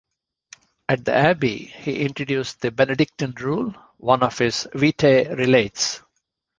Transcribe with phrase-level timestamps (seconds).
[0.89, 6.01] At the abbey he introduced the Benedictine rule, one of his "Vitae" relates.